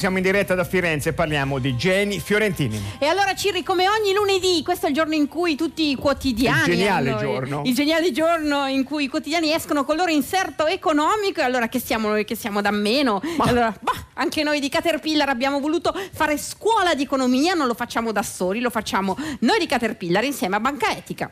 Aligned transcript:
Siamo 0.00 0.16
in 0.16 0.22
diretta 0.22 0.54
da 0.54 0.64
Firenze 0.64 1.10
e 1.10 1.12
parliamo 1.12 1.58
di 1.58 1.76
Geni 1.76 2.20
Fiorentini. 2.20 2.80
E 2.98 3.04
allora 3.04 3.34
Cirri, 3.34 3.62
come 3.62 3.86
ogni 3.86 4.14
lunedì, 4.14 4.62
questo 4.64 4.86
è 4.86 4.88
il 4.88 4.94
giorno 4.94 5.14
in 5.14 5.28
cui 5.28 5.56
tutti 5.56 5.90
i 5.90 5.94
quotidiani... 5.94 6.70
Il 6.70 6.78
geniale 6.78 7.10
hanno- 7.10 7.20
giorno. 7.20 7.62
Il 7.66 7.74
geniale 7.74 8.10
giorno 8.10 8.66
in 8.66 8.82
cui 8.82 9.04
i 9.04 9.08
quotidiani 9.08 9.52
escono 9.52 9.84
con 9.84 9.96
il 9.96 10.00
loro 10.00 10.10
inserto 10.10 10.66
economico 10.66 11.40
e 11.40 11.42
allora 11.42 11.68
che 11.68 11.78
siamo 11.78 12.08
noi 12.08 12.24
che 12.24 12.34
siamo 12.34 12.62
da 12.62 12.70
meno? 12.70 13.20
Allora, 13.36 13.76
bah, 13.78 14.06
anche 14.14 14.42
noi 14.42 14.58
di 14.58 14.70
Caterpillar 14.70 15.28
abbiamo 15.28 15.60
voluto 15.60 15.94
fare 16.14 16.38
scuola 16.38 16.94
di 16.94 17.02
economia, 17.02 17.52
non 17.52 17.66
lo 17.66 17.74
facciamo 17.74 18.10
da 18.10 18.22
soli, 18.22 18.60
lo 18.60 18.70
facciamo 18.70 19.14
noi 19.40 19.58
di 19.58 19.66
Caterpillar 19.66 20.24
insieme 20.24 20.56
a 20.56 20.60
Banca 20.60 20.96
Etica. 20.96 21.30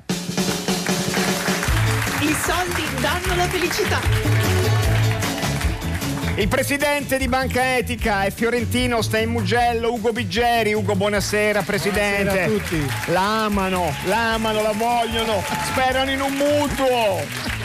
I 2.21 2.37
soldi 2.45 2.83
danno 3.01 3.35
la 3.35 3.49
felicità. 3.49 4.58
Il 6.39 6.47
presidente 6.47 7.19
di 7.19 7.27
Banca 7.27 7.77
Etica 7.77 8.23
è 8.23 8.31
Fiorentino, 8.31 9.03
sta 9.03 9.19
in 9.19 9.29
Mugello, 9.29 9.91
Ugo 9.91 10.13
Biggeri. 10.13 10.73
Ugo, 10.73 10.95
buonasera 10.95 11.63
presidente. 11.63 12.23
Buonasera 12.23 12.45
a 12.45 12.49
tutti. 12.49 13.11
La 13.11 13.45
amano, 13.47 13.93
la 14.05 14.35
amano, 14.35 14.63
la 14.63 14.71
vogliono, 14.71 15.43
sperano 15.65 16.13
in 16.13 16.21
un 16.21 16.33
mutuo. 16.35 17.58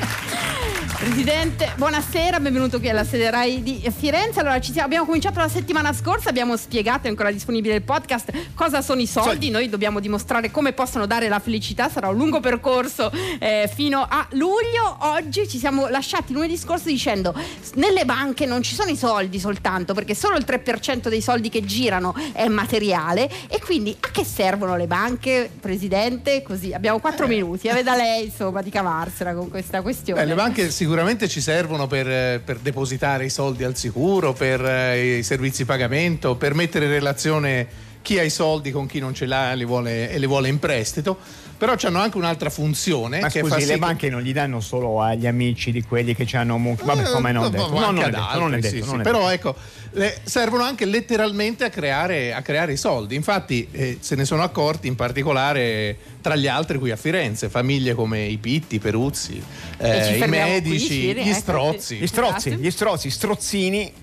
Presidente, 1.03 1.73
buonasera, 1.75 2.39
benvenuto 2.39 2.79
qui 2.79 2.87
alla 2.87 3.03
sede 3.03 3.29
RAI 3.29 3.61
di 3.61 3.91
Firenze. 3.93 4.39
Allora, 4.39 4.61
ci 4.61 4.71
siamo- 4.71 4.87
abbiamo 4.87 5.05
cominciato 5.05 5.37
la 5.37 5.49
settimana 5.49 5.91
scorsa, 5.91 6.29
abbiamo 6.29 6.55
spiegato, 6.55 7.07
è 7.07 7.09
ancora 7.09 7.29
disponibile 7.29 7.75
il 7.75 7.81
podcast, 7.81 8.31
cosa 8.55 8.81
sono 8.81 9.01
i 9.01 9.05
soldi. 9.05 9.49
Noi 9.49 9.67
dobbiamo 9.67 9.99
dimostrare 9.99 10.49
come 10.49 10.71
possono 10.71 11.05
dare 11.05 11.27
la 11.27 11.39
felicità, 11.39 11.89
sarà 11.89 12.07
un 12.07 12.15
lungo 12.15 12.39
percorso 12.39 13.11
eh, 13.37 13.69
fino 13.71 13.99
a 13.99 14.25
luglio. 14.31 14.97
Oggi 15.01 15.45
ci 15.49 15.57
siamo 15.57 15.89
lasciati 15.89 16.31
lunedì 16.31 16.55
scorso 16.55 16.87
dicendo 16.87 17.35
nelle 17.73 18.05
banche 18.05 18.45
non 18.45 18.63
ci 18.63 18.73
sono 18.73 18.89
i 18.89 18.95
soldi 18.95 19.39
soltanto, 19.39 19.93
perché 19.93 20.15
solo 20.15 20.37
il 20.37 20.45
3% 20.47 21.09
dei 21.09 21.21
soldi 21.21 21.49
che 21.49 21.65
girano 21.65 22.15
è 22.31 22.47
materiale 22.47 23.29
e 23.49 23.59
quindi 23.59 23.93
a 23.99 24.09
che 24.09 24.23
servono 24.23 24.77
le 24.77 24.87
banche, 24.87 25.51
Presidente? 25.59 26.43
Così, 26.43 26.71
abbiamo 26.71 26.99
quattro 26.99 27.27
minuti, 27.27 27.67
eh, 27.67 27.73
veda 27.73 27.93
lei 27.93 28.23
insomma 28.27 28.61
di 28.61 28.69
cavarsela 28.69 29.33
con 29.33 29.49
questa 29.49 29.81
questione. 29.81 30.21
Beh, 30.21 30.27
le 30.27 30.35
banche 30.35 30.71
sicuramente 30.71 30.91
ci 31.27 31.41
servono 31.41 31.87
per, 31.87 32.41
per 32.41 32.57
depositare 32.57 33.25
i 33.25 33.29
soldi 33.29 33.63
al 33.63 33.75
sicuro, 33.75 34.33
per 34.33 34.63
eh, 34.63 35.17
i 35.17 35.23
servizi 35.23 35.65
pagamento, 35.65 36.35
per 36.35 36.53
mettere 36.53 36.85
in 36.85 36.91
relazione 36.91 37.67
chi 38.03 38.19
ha 38.19 38.23
i 38.23 38.29
soldi 38.29 38.69
con 38.71 38.85
chi 38.85 38.99
non 38.99 39.15
ce 39.15 39.25
l'ha 39.25 39.53
e 39.53 39.55
li 39.55 39.65
vuole, 39.65 40.11
e 40.11 40.19
li 40.19 40.27
vuole 40.27 40.49
in 40.49 40.59
prestito, 40.59 41.17
però 41.57 41.75
hanno 41.81 41.99
anche 41.99 42.17
un'altra 42.17 42.49
funzione 42.49 43.21
Ma 43.21 43.29
che 43.29 43.39
scusi, 43.39 43.51
fa 43.53 43.59
sì 43.59 43.65
le 43.65 43.73
che- 43.73 43.79
banche 43.79 44.09
non 44.09 44.21
gli 44.21 44.33
danno 44.33 44.59
solo 44.59 45.01
agli 45.01 45.25
amici 45.25 45.71
di 45.71 45.81
quelli 45.83 46.13
che 46.13 46.25
ci 46.25 46.35
hanno 46.35 46.55
un 46.55 46.75
Vabbè, 46.83 47.03
come 47.03 47.31
non 47.31 47.45
Eh, 47.45 47.49
detto. 47.51 47.69
No, 47.69 47.79
non 47.79 47.83
anche 47.83 48.03
è 48.03 48.09
detto, 48.09 48.21
altri, 48.21 48.39
non 48.39 48.53
è 48.55 48.61
sì, 48.61 48.69
detto, 48.71 48.83
sì. 48.85 48.91
non 48.91 48.99
è 48.99 49.03
Però 49.03 49.19
detto. 49.29 49.49
ecco, 49.49 49.55
le- 49.91 50.17
servono 50.23 50.63
anche 50.63 50.83
letteralmente 50.85 51.63
a 51.63 51.69
creare, 51.69 52.33
a 52.33 52.41
creare 52.41 52.73
i 52.73 52.77
soldi. 52.77 53.15
Infatti 53.15 53.67
eh, 53.71 53.97
se 54.01 54.15
ne 54.15 54.25
sono 54.25 54.43
accorti 54.43 54.87
in 54.87 54.95
particolare 54.95 55.95
tra 56.21 56.35
gli 56.35 56.47
altri 56.47 56.77
qui 56.79 56.91
a 56.91 56.97
Firenze, 56.97 57.47
famiglie 57.47 57.93
come 57.93 58.23
i 58.25 58.37
Pitti, 58.37 58.75
i 58.75 58.79
Peruzzi, 58.79 59.41
eh, 59.77 60.17
i 60.17 60.27
medici, 60.27 60.85
Ciri, 60.87 61.23
gli 61.23 61.29
ecco. 61.29 61.39
strozzi. 61.39 61.95
Gli 61.95 62.07
strozzi, 62.07 62.55
gli 62.57 62.69
strozzi, 62.71 63.09
strozzini. 63.09 63.93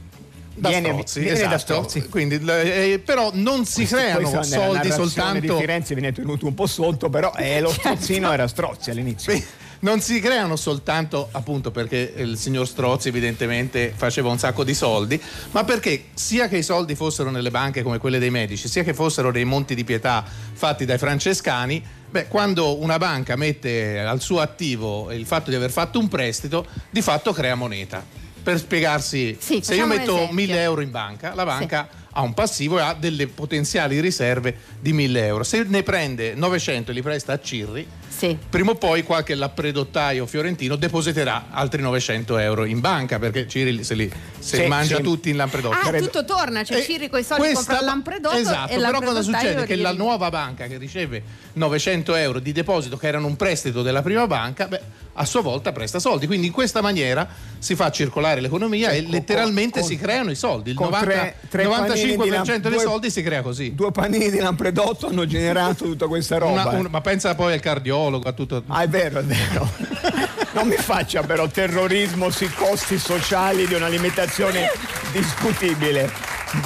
Da 0.61 0.69
viene, 0.69 0.89
strozzi, 0.89 1.21
viene 1.21 1.39
da 1.39 1.55
esatto. 1.55 1.59
strozzi. 1.59 2.09
Quindi, 2.09 2.41
eh, 2.45 3.01
però 3.05 3.31
non 3.35 3.65
si 3.65 3.87
creano 3.87 4.29
Questa 4.29 4.57
nella 4.57 4.73
soldi 4.73 4.93
soltanto 4.93 5.41
di 5.41 5.61
Firenze 5.61 5.95
viene 5.95 6.13
tenuto 6.13 6.47
un 6.47 6.55
po' 6.55 6.67
sotto, 6.67 7.09
però 7.09 7.33
eh, 7.37 7.61
lo 7.61 7.71
strozzino 7.73 8.31
era 8.33 8.47
strozzi 8.47 8.91
all'inizio. 8.91 9.33
Beh, 9.33 9.45
non 9.81 10.01
si 10.01 10.21
creano 10.21 10.57
soltanto 10.57 11.29
appunto 11.31 11.71
perché 11.71 12.13
il 12.17 12.37
signor 12.37 12.67
Strozzi 12.67 13.09
evidentemente 13.09 13.93
faceva 13.97 14.29
un 14.29 14.39
sacco 14.39 14.65
di 14.65 14.75
soldi, 14.75 15.21
ma 15.53 15.65
perché 15.65 16.07
sia 16.15 16.49
che 16.49 16.59
i 16.59 16.63
soldi 16.63 16.95
fossero 16.95 17.31
nelle 17.31 17.51
banche 17.51 17.83
come 17.83 17.99
quelle 17.99 18.19
dei 18.19 18.31
medici, 18.31 18.69
sia 18.69 18.83
che 18.83 18.93
fossero 18.93 19.33
dei 19.33 19.45
monti 19.45 19.75
di 19.75 19.85
pietà 19.85 20.23
fatti 20.53 20.85
dai 20.85 20.99
francescani, 20.99 21.83
beh, 22.11 22.29
quando 22.29 22.79
una 22.83 22.99
banca 22.99 23.37
mette 23.37 24.01
al 24.01 24.21
suo 24.21 24.41
attivo 24.41 25.11
il 25.13 25.25
fatto 25.25 25.49
di 25.49 25.57
aver 25.57 25.71
fatto 25.71 25.99
un 25.99 26.09
prestito, 26.09 26.67
di 26.91 27.01
fatto 27.01 27.33
crea 27.33 27.55
moneta. 27.55 28.05
Per 28.43 28.59
spiegarsi, 28.59 29.37
Sì, 29.39 29.61
se 29.63 29.75
io 29.75 29.87
metto 29.87 30.15
esempio. 30.15 30.35
1000 30.35 30.63
euro 30.63 30.81
in 30.81 30.91
banca, 30.91 31.35
la 31.35 31.45
banca 31.45 31.89
ha 32.13 32.23
un 32.23 32.33
passivo 32.35 32.79
e 32.79 32.83
ha 32.83 32.95
delle 32.95 33.27
potenziali 33.29 34.01
riserve 34.01 34.57
di 34.81 34.93
1000 34.93 35.27
euro. 35.27 35.45
Se 35.45 35.63
ne 35.67 35.83
prende 35.83 36.35
900 36.35 36.91
e 36.91 36.95
li 36.95 37.03
presta 37.03 37.35
a 37.35 37.41
Cirri, 37.41 37.87
Sì. 38.09 38.37
prima 38.49 38.73
o 38.73 38.75
poi 38.75 39.03
qualche 39.03 39.35
lappredottaio 39.35 40.27
fiorentino 40.27 40.77
depositerà 40.77 41.47
altri 41.51 41.83
900 41.83 42.39
euro 42.39 42.65
in 42.65 42.81
banca 42.81 43.19
perché 43.19 43.47
Ciri 43.47 43.85
se 43.85 43.95
li 43.95 44.11
se 44.39 44.57
Sì, 44.63 44.67
mangia 44.67 44.97
sì. 44.97 45.03
tutti 45.03 45.29
in 45.31 45.37
lampredotto. 45.37 45.77
Ah, 45.77 45.89
credo- 45.89 46.07
tutto 46.07 46.25
torna, 46.25 46.65
cioè 46.65 46.79
E 46.79 46.83
Cirri 46.83 47.09
con 47.11 47.21
i 47.21 47.23
soldi 47.23 47.43
questa- 47.43 47.59
compra 47.61 47.79
il 47.79 47.85
lampredotto 47.85 48.37
esatto, 48.37 48.73
e 48.73 48.77
però 48.81 49.01
cosa 49.03 49.23
succede? 49.23 49.67
Che 49.67 49.77
la 49.77 49.93
nuova 49.93 50.31
banca 50.31 50.67
che 50.67 50.79
riceve 50.79 51.23
900 51.53 52.15
euro 52.15 52.39
di 52.41 52.53
deposito 52.53 52.97
che 52.97 53.07
erano 53.07 53.27
un 53.27 53.37
prestito 53.37 53.83
della 53.83 54.03
prima 54.03 54.27
banca, 54.27 54.67
beh, 54.67 54.81
a 55.15 55.25
sua 55.25 55.41
volta 55.41 55.73
presta 55.73 55.99
soldi. 55.99 56.27
Quindi 56.27 56.47
in 56.47 56.53
questa 56.53 56.81
maniera 56.81 57.27
si 57.59 57.75
fa 57.75 57.91
circolare 57.91 58.41
l'economia 58.41 58.89
Cioè, 58.89 58.99
e 58.99 59.07
letteralmente 59.09 59.81
con- 59.81 59.89
si 59.89 59.97
creano 59.97 60.31
i 60.31 60.35
soldi. 60.35 60.71
Il 60.71 60.77
con 60.77 60.87
90 60.91 61.07
tre- 61.07 61.37
tre 61.49 61.65
95% 61.65 61.69
panini 61.71 62.61
di 62.61 62.69
dei 62.69 62.79
soldi 62.79 63.11
si 63.11 63.23
crea 63.23 63.43
così. 63.43 63.75
Due 63.75 63.91
panini 63.91 64.31
di 64.31 64.39
lampredotto 64.39 65.09
hanno 65.09 65.27
generato 65.27 65.85
tutta 65.85 66.07
questa 66.07 66.39
roba. 66.39 66.63
Una- 66.63 66.71
un- 66.71 66.89
ma 66.91 67.01
pensa 67.01 67.35
poi 67.35 67.53
al 67.53 67.61
cardiologo, 67.61 68.29
a 68.29 68.33
tutto. 68.33 68.63
Ah, 68.69 68.83
è 68.83 68.89
vero, 68.89 69.21
è 69.21 69.25
vero. 69.25 69.69
Non 70.53 70.67
mi 70.67 70.75
faccia 70.75 71.23
però 71.23 71.47
terrorismo 71.47 72.29
sui 72.29 72.51
costi 72.53 72.99
sociali 72.99 73.69
di 73.69 73.75
un'alimentazione 73.75 74.69
discutibile. 75.13 76.11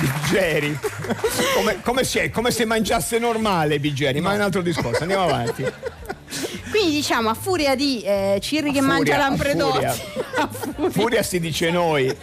Biggeri. 0.00 0.78
Come, 1.54 1.80
come, 1.82 2.04
se, 2.04 2.30
come 2.30 2.50
se 2.50 2.64
mangiasse 2.64 3.18
normale 3.18 3.78
Biggeri, 3.78 4.20
ma 4.22 4.32
è 4.32 4.36
un 4.36 4.40
altro 4.40 4.62
discorso. 4.62 5.02
Andiamo 5.02 5.24
avanti. 5.24 5.64
Quindi 6.74 6.96
diciamo 6.96 7.28
a 7.28 7.34
furia 7.34 7.76
di 7.76 8.02
eh, 8.02 8.38
Cirri 8.40 8.72
che 8.72 8.80
A 8.80 8.82
furia, 8.82 8.96
mangia 8.96 9.14
a 9.14 9.18
lampredotti, 9.18 9.78
furia. 9.78 9.90
a 10.42 10.48
furia- 10.48 10.90
Furia 10.90 11.22
si 11.22 11.38
dice 11.38 11.70
noi. 11.70 12.16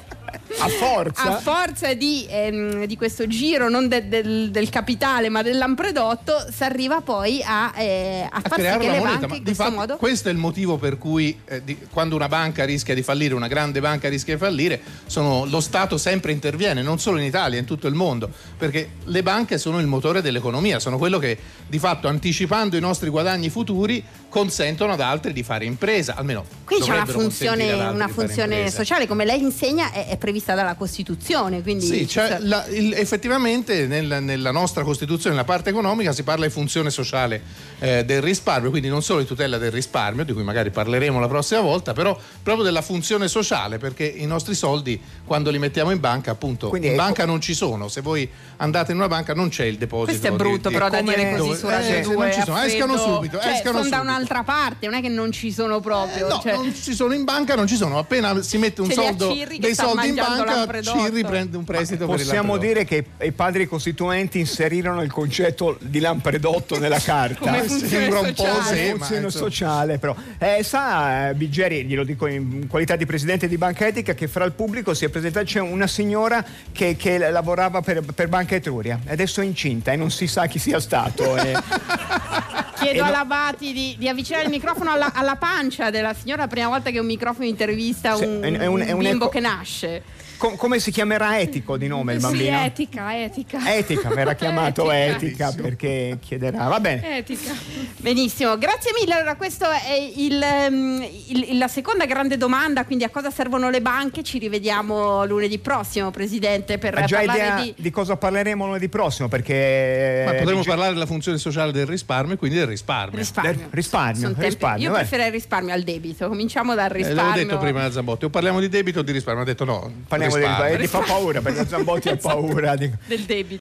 A 0.64 0.68
forza. 0.68 1.24
a 1.24 1.40
forza 1.40 1.94
di, 1.94 2.26
ehm, 2.30 2.86
di 2.86 2.96
questo 2.98 3.28
giro 3.28 3.70
non 3.70 3.88
de- 3.88 4.08
del, 4.08 4.52
del 4.52 4.70
capitale 4.70 5.30
ma 5.30 5.42
del 5.42 5.58
lampredotto 5.58 6.46
si 6.52 6.64
arriva 6.64 7.02
poi 7.02 7.42
a, 7.44 7.72
eh, 7.76 8.28
a 8.30 8.38
a 8.38 8.42
far 8.42 8.54
sì 8.54 8.60
creare 8.60 8.80
che 8.80 8.86
una 8.88 8.94
le 8.94 9.00
moneta. 9.00 9.20
banche 9.20 9.36
in 9.38 9.40
di 9.40 9.44
questo 9.46 9.64
fatto 9.64 9.76
modo 9.76 9.98
questo 9.98 10.30
è 10.30 10.32
il 10.32 10.38
motivo 10.38 10.78
per 10.78 10.98
cui 10.98 11.40
eh, 11.46 11.64
di- 11.64 11.78
quando 11.90 12.16
una 12.16 12.28
banca 12.28 12.64
rischia 12.66 12.94
di 12.94 13.02
fallire, 13.04 13.34
una 13.34 13.48
grande 13.48 13.80
banca 13.80 14.08
rischia 14.10 14.34
di 14.36 14.40
fallire, 14.40 14.82
sono- 15.06 15.46
lo 15.46 15.60
Stato 15.62 15.98
sempre 15.98 16.32
interviene, 16.32 16.82
non 16.82 17.00
solo 17.00 17.18
in 17.18 17.24
Italia, 17.26 17.60
in 17.60 17.66
tutto 17.66 17.88
il 17.88 17.94
mondo, 17.94 18.30
perché 18.58 18.90
le 19.06 19.24
banche 19.24 19.58
sono 19.58 19.80
il 19.80 19.88
motore 19.88 20.22
dell'economia, 20.22 20.80
sono 20.80 20.98
quello 20.98 21.18
che 21.20 21.38
di 21.68 21.80
fatto 21.80 22.08
anticipando 22.08 22.76
i 22.78 22.80
nostri 22.80 23.10
guadagni 23.10 23.50
futuri 23.50 24.04
consentono 24.30 24.94
ad 24.94 25.02
altri 25.02 25.34
di 25.34 25.44
fare 25.44 25.66
impresa, 25.66 26.16
almeno 26.16 26.44
Quindi 26.66 26.86
c'è 26.86 26.94
una 26.94 27.06
funzione, 27.06 27.74
una 27.74 28.08
funzione 28.08 28.70
sociale, 28.72 29.08
come 29.08 29.26
lei 29.26 29.42
insegna, 29.42 29.92
è, 29.92 30.08
è 30.08 30.18
prevista 30.18 30.51
dalla 30.56 30.76
Costituzione. 30.76 31.62
Quindi 31.62 31.86
Sì, 31.86 32.08
cioè, 32.08 32.38
la- 32.40 32.66
il- 32.68 32.94
effettivamente 32.94 33.88
nel- 33.88 34.20
nella 34.22 34.52
nostra 34.52 34.84
Costituzione, 34.84 35.36
nella 35.36 35.46
parte 35.48 35.70
economica, 35.70 36.12
si 36.14 36.24
parla 36.24 36.46
di 36.46 36.52
funzione 36.52 36.90
sociale 36.90 37.42
eh, 37.80 38.06
del 38.06 38.22
risparmio, 38.22 38.70
quindi 38.70 38.88
non 38.90 39.02
solo 39.02 39.22
di 39.22 39.26
tutela 39.26 39.58
del 39.58 39.72
risparmio, 39.72 40.24
di 40.24 40.34
cui 40.34 40.44
magari 40.44 40.70
parleremo 40.70 41.20
la 41.20 41.28
prossima 41.28 41.62
volta, 41.62 41.94
però 41.94 42.16
proprio 42.44 42.64
della 42.64 42.82
funzione 42.84 43.28
sociale, 43.28 43.78
perché 43.80 44.06
i 44.06 44.26
nostri 44.28 44.54
soldi 44.54 45.02
quando 45.26 45.50
li 45.50 45.58
mettiamo 45.58 45.90
in 45.92 46.00
banca, 46.00 46.30
appunto, 46.32 46.70
Quindi 46.70 46.90
in 46.90 46.96
banca 46.96 47.26
non 47.26 47.42
ci 47.42 47.54
sono. 47.56 47.88
Se 47.88 48.02
voi 48.02 48.30
andate 48.58 48.92
in 48.92 48.98
una 48.98 49.08
banca 49.08 49.34
non 49.34 49.50
c'è 49.50 49.66
il 49.66 49.78
deposito. 49.78 50.10
Questo 50.12 50.28
è 50.28 50.32
brutto 50.38 50.68
di- 50.70 50.76
però 50.76 50.90
da 50.90 51.02
dire 51.02 51.36
così 51.36 51.58
su 51.58 51.68
eh, 51.70 51.82
se 51.82 52.02
2 52.02 52.16
non 52.16 52.32
ci 52.34 52.42
sono, 52.44 52.62
escano 52.62 52.94
freddo. 52.98 53.14
subito, 53.16 53.40
Cioè, 53.40 53.52
escano 53.52 53.78
sono 53.80 53.90
da 53.90 53.96
subito. 53.98 54.02
un'altra 54.14 54.44
parte, 54.44 54.86
non 54.88 54.96
è 54.96 55.02
che 55.02 55.10
non 55.10 55.32
ci 55.32 55.52
sono 55.52 55.80
proprio. 55.80 56.28
No, 56.28 56.40
cioè- 56.42 56.54
non 56.54 56.74
ci 56.76 56.94
sono 56.94 57.14
in 57.14 57.24
banca, 57.24 57.56
non 57.56 57.66
ci 57.68 57.76
sono. 57.76 57.98
Appena 57.98 58.42
si 58.44 58.58
mette 58.58 58.82
un 58.82 58.92
ha 58.92 58.94
soldo, 58.94 59.34
dei 59.58 59.74
soldi 59.74 60.10
in 60.10 60.16
banca, 60.16 60.41
lampredotto. 60.46 61.00
Cirri 61.00 61.24
prende 61.24 61.58
un 61.58 61.64
prestito 61.64 62.08
per 62.08 62.18
Possiamo 62.18 62.58
dire 62.58 62.86
che 62.86 63.06
i 63.22 63.32
padri 63.32 63.68
costituenti 63.68 64.40
inserirono 64.40 65.02
il 65.02 65.12
concetto 65.12 65.78
di 65.82 66.00
lampredotto 66.00 66.80
nella 66.80 67.00
carta. 67.04 67.68
Sembra 67.68 68.20
un 68.20 68.34
po' 68.34 68.44
sociale. 68.46 68.76
sì, 68.86 68.92
ma 68.94 68.98
funzione 69.06 69.30
sociale 69.30 69.98
però 70.00 70.16
Eh, 70.38 70.64
sa 70.64 71.30
eh, 71.30 71.34
Biggeri 71.34 71.86
glielo 71.86 72.04
dico 72.04 72.28
in 72.28 72.68
qualità 72.68 72.96
di 72.96 73.06
presidente 73.06 73.48
di 73.48 73.58
Banca 73.58 73.88
Etica 73.88 74.14
che 74.14 74.28
fra 74.28 74.44
il 74.46 74.52
pubblico 74.54 74.94
si 74.94 75.06
è 75.06 75.10
presentata 75.10 75.46
c'è 75.46 75.60
una 75.60 75.88
signora 75.88 76.44
che, 76.72 76.96
che 76.96 77.18
lavorava 77.18 77.82
per, 77.82 78.02
per 78.14 78.28
Banca 78.28 78.56
Etruria 78.56 79.00
adesso 79.08 79.42
è 79.42 79.46
incinta 79.46 79.92
e 79.92 79.96
non 79.96 80.12
si 80.12 80.28
sa 80.28 80.48
chi 80.48 80.60
sia 80.60 80.80
stato 80.80 81.36
eh. 81.38 81.54
Chiedo 82.80 82.98
E 82.98 83.02
no- 83.02 83.06
all'Abati 83.06 83.74
di, 83.74 83.96
di 83.98 84.08
avvicinare 84.10 84.46
il 84.46 84.50
microfono 84.50 84.92
alla, 84.92 85.12
alla 85.14 85.36
pancia 85.36 85.90
della 85.92 86.14
signora 86.14 86.44
la 86.44 86.48
prima 86.48 86.68
volta 86.68 86.90
che 86.90 87.00
un 87.00 87.06
microfono 87.06 87.46
intervista 87.46 88.16
Sì, 88.16 88.24
un, 88.26 88.42
è- 88.44 88.52
è 88.58 88.66
un- 88.66 88.80
è 88.82 88.92
un 88.92 88.98
un 88.98 89.04
bimbo 89.04 89.26
eco- 89.26 89.30
che 89.30 89.40
nasce. 89.40 90.04
Com- 90.42 90.56
come 90.56 90.80
si 90.80 90.90
chiamerà 90.90 91.40
etico 91.40 91.78
di 91.78 91.86
nome 91.88 92.14
il 92.14 92.20
Sì, 92.20 92.26
bambino? 92.26 92.64
etica, 92.64 93.22
etica. 93.22 93.76
Etica, 93.76 94.10
verrà 94.10 94.34
chiamato 94.34 94.90
Etica. 94.92 95.50
etica, 95.50 95.62
perché 95.62 96.18
chiederà. 96.20 96.68
Va 96.68 96.80
bene. 96.80 97.18
Etica. 97.18 97.54
Benissimo, 97.98 98.58
grazie 98.58 98.92
mille. 99.00 99.14
Allora, 99.14 99.36
questa 99.36 99.80
è 99.84 99.94
il, 100.16 100.42
ehm, 100.42 101.08
il- 101.28 101.58
la 101.60 101.68
seconda 101.68 102.06
grande 102.06 102.38
domanda, 102.38 102.86
quindi 102.86 103.04
a 103.04 103.10
cosa 103.10 103.30
servono 103.30 103.70
le 103.70 103.82
banche? 103.82 104.24
Ci 104.24 104.40
rivediamo 104.40 105.26
lunedì 105.26 105.60
prossimo, 105.60 106.10
Presidente, 106.10 106.80
per 106.80 106.98
Ha 106.98 107.04
già 107.04 107.18
parlare 107.18 107.40
idea 107.40 107.62
di... 107.62 107.74
di... 107.78 107.90
cosa 107.92 108.16
parleremo 108.18 108.66
lunedì 108.66 108.90
prossimo? 108.90 109.28
Perché 109.28 110.24
Ma 110.26 110.34
potremmo 110.34 110.62
eh, 110.62 110.66
parlare 110.66 110.94
della 110.94 111.06
funzione 111.06 111.38
sociale 111.38 111.72
del 111.72 111.86
risparmio 111.86 112.34
e 112.34 112.38
quindi 112.38 112.58
del 112.58 112.66
risparmio. 112.68 113.16
Risparmio. 113.20 113.52
Del 113.54 113.68
risparmio, 113.70 114.16
Sono 114.22 114.34
tempi- 114.34 114.46
risparmio, 114.50 114.88
Io 114.90 114.94
preferirei 114.96 115.28
il 115.28 115.34
risparmio 115.34 115.74
al 115.76 115.84
debito. 115.84 116.28
Cominciamo 116.28 116.74
dal 116.74 116.90
Eh, 116.90 116.94
risparmio. 116.94 117.24
l'avevo 117.24 117.46
detto 117.46 117.58
prima 117.60 117.82
la 117.84 117.92
Zambotti, 117.92 118.26
o 118.26 118.30
parliamo 118.30 118.60
di 118.60 118.70
debito 118.70 119.00
o 119.00 119.02
di 119.04 119.12
risparmio? 119.12 119.44
Ha 119.44 119.46
detto 119.46 119.66
no. 119.66 119.92
parliamo 120.08 120.31
risparmio. 120.40 120.74
eh, 120.74 120.78
di 120.78 120.88
fa 120.88 121.00
paura 121.00 121.42
perché 121.42 121.68
Zambotti 121.68 122.10
ha 122.10 122.18
paura 122.22 122.76
di, 122.76 122.90
del 123.06 123.22
debito. 123.22 123.50